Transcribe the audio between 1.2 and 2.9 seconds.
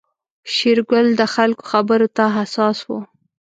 خلکو خبرو ته حساس و.